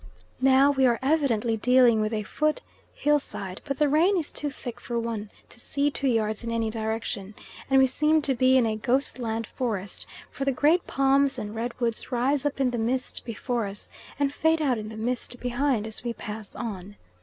[0.41, 2.61] Now we are evidently dealing with a foot
[2.91, 6.71] hillside, but the rain is too thick for one to see two yards in any
[6.71, 7.35] direction,
[7.69, 11.53] and we seem to be in a ghost land forest, for the great palms and
[11.53, 15.39] red woods rise up in the mist before us, and fade out in the mist
[15.39, 16.95] behind, as we pass on.